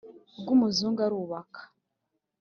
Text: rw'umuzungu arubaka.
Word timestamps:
rw'umuzungu 0.41 0.99
arubaka. 1.07 1.59